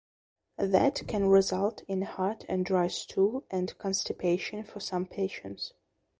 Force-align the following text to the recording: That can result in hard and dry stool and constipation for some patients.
That 0.57 1.03
can 1.07 1.27
result 1.27 1.83
in 1.87 2.01
hard 2.01 2.43
and 2.49 2.65
dry 2.65 2.87
stool 2.87 3.45
and 3.51 3.77
constipation 3.77 4.63
for 4.63 4.79
some 4.79 5.05
patients. 5.05 5.73